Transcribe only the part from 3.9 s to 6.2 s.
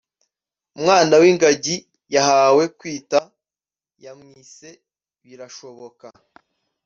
yamwise “Birashoboka”